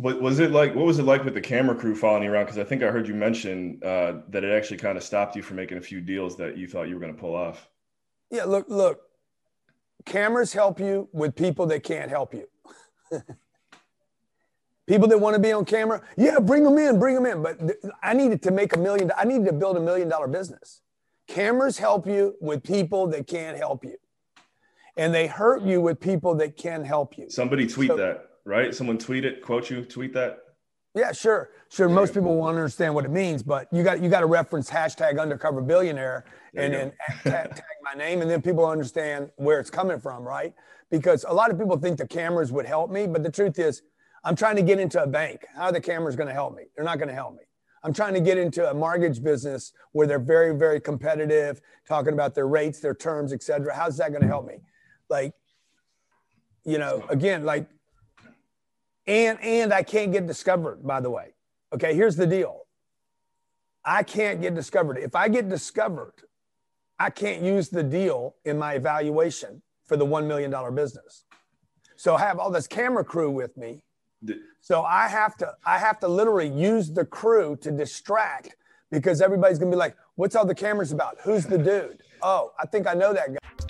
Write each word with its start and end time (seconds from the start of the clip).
was 0.00 0.38
it 0.38 0.50
like? 0.50 0.74
What 0.74 0.86
was 0.86 0.98
it 0.98 1.04
like 1.04 1.24
with 1.24 1.34
the 1.34 1.40
camera 1.40 1.74
crew 1.74 1.94
following 1.94 2.24
you 2.24 2.32
around? 2.32 2.44
Because 2.44 2.58
I 2.58 2.64
think 2.64 2.82
I 2.82 2.90
heard 2.90 3.06
you 3.06 3.14
mention 3.14 3.80
uh, 3.84 4.20
that 4.28 4.44
it 4.44 4.52
actually 4.52 4.78
kind 4.78 4.96
of 4.96 5.04
stopped 5.04 5.36
you 5.36 5.42
from 5.42 5.56
making 5.56 5.78
a 5.78 5.80
few 5.80 6.00
deals 6.00 6.36
that 6.36 6.56
you 6.56 6.66
thought 6.66 6.88
you 6.88 6.94
were 6.94 7.00
going 7.00 7.14
to 7.14 7.20
pull 7.20 7.34
off. 7.34 7.68
Yeah, 8.30 8.44
look, 8.44 8.66
look. 8.68 9.02
Cameras 10.06 10.52
help 10.52 10.80
you 10.80 11.08
with 11.12 11.36
people 11.36 11.66
that 11.66 11.82
can't 11.82 12.10
help 12.10 12.34
you. 12.34 12.48
people 14.86 15.08
that 15.08 15.18
want 15.18 15.34
to 15.34 15.40
be 15.40 15.52
on 15.52 15.64
camera, 15.64 16.00
yeah, 16.16 16.38
bring 16.38 16.64
them 16.64 16.78
in, 16.78 16.98
bring 16.98 17.14
them 17.14 17.26
in. 17.26 17.42
But 17.42 17.58
th- 17.58 17.78
I 18.02 18.14
needed 18.14 18.42
to 18.44 18.50
make 18.50 18.74
a 18.74 18.78
million. 18.78 19.12
I 19.16 19.24
needed 19.24 19.46
to 19.46 19.52
build 19.52 19.76
a 19.76 19.80
million 19.80 20.08
dollar 20.08 20.28
business. 20.28 20.80
Cameras 21.28 21.78
help 21.78 22.06
you 22.06 22.36
with 22.40 22.62
people 22.62 23.06
that 23.08 23.26
can't 23.26 23.56
help 23.56 23.84
you, 23.84 23.96
and 24.96 25.12
they 25.12 25.26
hurt 25.26 25.62
you 25.62 25.80
with 25.80 26.00
people 26.00 26.34
that 26.36 26.56
can 26.56 26.84
help 26.84 27.18
you. 27.18 27.28
Somebody 27.28 27.66
tweet 27.66 27.88
so, 27.88 27.96
that 27.96 28.29
right? 28.44 28.74
Someone 28.74 28.98
tweet 28.98 29.24
it, 29.24 29.42
quote 29.42 29.70
you, 29.70 29.84
tweet 29.84 30.12
that. 30.14 30.38
Yeah, 30.94 31.12
sure, 31.12 31.50
sure. 31.68 31.86
There 31.86 31.94
Most 31.94 32.14
people 32.14 32.34
won't 32.36 32.56
understand 32.56 32.94
what 32.94 33.04
it 33.04 33.12
means, 33.12 33.42
but 33.42 33.68
you 33.72 33.84
got 33.84 34.02
you 34.02 34.08
got 34.08 34.20
to 34.20 34.26
reference 34.26 34.68
hashtag 34.68 35.20
undercover 35.20 35.60
billionaire 35.60 36.24
and 36.56 36.74
then 36.74 36.92
tag, 37.22 37.50
tag 37.54 37.64
my 37.82 37.94
name, 37.94 38.22
and 38.22 38.30
then 38.30 38.42
people 38.42 38.66
understand 38.66 39.30
where 39.36 39.60
it's 39.60 39.70
coming 39.70 40.00
from, 40.00 40.24
right? 40.24 40.52
Because 40.90 41.24
a 41.28 41.32
lot 41.32 41.52
of 41.52 41.58
people 41.58 41.76
think 41.76 41.96
the 41.98 42.08
cameras 42.08 42.50
would 42.50 42.66
help 42.66 42.90
me, 42.90 43.06
but 43.06 43.22
the 43.22 43.30
truth 43.30 43.58
is, 43.60 43.82
I'm 44.24 44.34
trying 44.34 44.56
to 44.56 44.62
get 44.62 44.80
into 44.80 45.00
a 45.00 45.06
bank. 45.06 45.46
How 45.54 45.66
are 45.66 45.72
the 45.72 45.80
cameras 45.80 46.16
going 46.16 46.26
to 46.26 46.34
help 46.34 46.56
me? 46.56 46.64
They're 46.74 46.84
not 46.84 46.98
going 46.98 47.08
to 47.08 47.14
help 47.14 47.34
me. 47.34 47.44
I'm 47.84 47.94
trying 47.94 48.14
to 48.14 48.20
get 48.20 48.36
into 48.36 48.68
a 48.68 48.74
mortgage 48.74 49.22
business 49.22 49.72
where 49.92 50.06
they're 50.06 50.18
very, 50.18 50.54
very 50.54 50.80
competitive, 50.80 51.60
talking 51.86 52.12
about 52.12 52.34
their 52.34 52.48
rates, 52.48 52.80
their 52.80 52.94
terms, 52.94 53.32
et 53.32 53.42
cetera. 53.42 53.74
How's 53.74 53.96
that 53.98 54.10
going 54.10 54.22
to 54.22 54.28
help 54.28 54.46
me? 54.46 54.56
Like, 55.08 55.32
you 56.64 56.78
know, 56.78 57.04
again, 57.08 57.44
like 57.44 57.68
and 59.10 59.40
and 59.42 59.74
I 59.74 59.82
can't 59.82 60.12
get 60.12 60.26
discovered, 60.26 60.86
by 60.86 61.00
the 61.00 61.10
way. 61.10 61.34
Okay, 61.72 61.94
here's 61.94 62.16
the 62.16 62.26
deal. 62.26 62.62
I 63.84 64.02
can't 64.04 64.40
get 64.40 64.54
discovered. 64.54 64.98
If 64.98 65.16
I 65.16 65.28
get 65.28 65.48
discovered, 65.48 66.14
I 66.98 67.10
can't 67.10 67.42
use 67.42 67.70
the 67.70 67.82
deal 67.82 68.36
in 68.44 68.58
my 68.58 68.74
evaluation 68.74 69.62
for 69.84 69.96
the 69.96 70.06
$1 70.06 70.26
million 70.26 70.52
business. 70.74 71.24
So 71.96 72.14
I 72.14 72.20
have 72.20 72.38
all 72.38 72.50
this 72.50 72.66
camera 72.66 73.04
crew 73.04 73.30
with 73.30 73.56
me. 73.56 73.82
So 74.60 74.82
I 74.82 75.08
have 75.08 75.36
to 75.38 75.54
I 75.64 75.78
have 75.78 75.98
to 76.00 76.08
literally 76.08 76.48
use 76.48 76.92
the 76.92 77.04
crew 77.04 77.56
to 77.62 77.70
distract 77.70 78.54
because 78.90 79.20
everybody's 79.20 79.58
gonna 79.58 79.70
be 79.70 79.76
like, 79.76 79.96
what's 80.16 80.36
all 80.36 80.44
the 80.44 80.54
cameras 80.54 80.92
about? 80.92 81.16
Who's 81.24 81.46
the 81.46 81.58
dude? 81.58 82.02
Oh, 82.22 82.52
I 82.60 82.66
think 82.66 82.86
I 82.86 82.94
know 82.94 83.12
that 83.14 83.28
guy. 83.32 83.69